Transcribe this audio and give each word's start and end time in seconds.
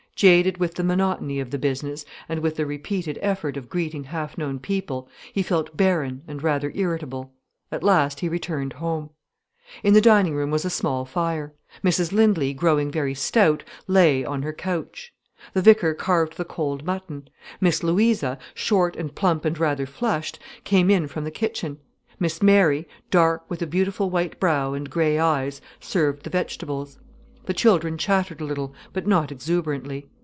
Jaded 0.13 0.59
with 0.59 0.75
the 0.75 0.83
monotony 0.83 1.39
of 1.39 1.49
the 1.49 1.57
business, 1.57 2.05
and 2.29 2.41
with 2.41 2.55
the 2.57 2.67
repeated 2.67 3.17
effort 3.23 3.57
of 3.57 3.67
greeting 3.69 4.03
half 4.03 4.37
known 4.37 4.59
people, 4.59 5.09
he 5.33 5.41
felt 5.41 5.75
barren 5.75 6.21
and 6.27 6.43
rather 6.43 6.71
irritable. 6.75 7.33
At 7.71 7.81
last 7.81 8.19
he 8.19 8.29
returned 8.29 8.73
home. 8.73 9.09
In 9.81 9.95
the 9.95 9.99
dining 10.01 10.35
room 10.35 10.51
was 10.51 10.63
a 10.63 10.69
small 10.69 11.05
fire. 11.05 11.55
Mrs 11.83 12.11
Lindley, 12.11 12.53
growing 12.53 12.91
very 12.91 13.15
stout, 13.15 13.63
lay 13.87 14.23
on 14.23 14.43
her 14.43 14.53
couch. 14.53 15.11
The 15.53 15.61
vicar 15.63 15.95
carved 15.95 16.37
the 16.37 16.45
cold 16.45 16.85
mutton; 16.85 17.27
Miss 17.59 17.81
Louisa, 17.81 18.37
short 18.53 18.95
and 18.95 19.15
plump 19.15 19.43
and 19.43 19.57
rather 19.57 19.87
flushed, 19.87 20.37
came 20.63 20.91
in 20.91 21.07
from 21.07 21.23
the 21.23 21.31
kitchen; 21.31 21.79
Miss 22.19 22.43
Mary, 22.43 22.87
dark, 23.09 23.49
with 23.49 23.63
a 23.63 23.65
beautiful 23.65 24.11
white 24.11 24.39
brow 24.39 24.73
and 24.75 24.87
grey 24.87 25.17
eyes, 25.17 25.61
served 25.79 26.25
the 26.25 26.29
vegetables; 26.29 26.99
the 27.43 27.53
children 27.55 27.97
chattered 27.97 28.39
a 28.39 28.43
little, 28.45 28.71
but 28.93 29.07
not 29.07 29.31
exuberantly. 29.31 30.07